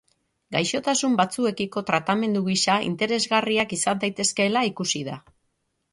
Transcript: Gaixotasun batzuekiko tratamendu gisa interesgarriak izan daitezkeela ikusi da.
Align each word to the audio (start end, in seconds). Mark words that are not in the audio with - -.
Gaixotasun 0.53 1.17
batzuekiko 1.19 1.83
tratamendu 1.91 2.43
gisa 2.49 2.79
interesgarriak 2.89 3.79
izan 3.79 4.03
daitezkeela 4.05 4.65
ikusi 4.71 5.05
da. 5.11 5.21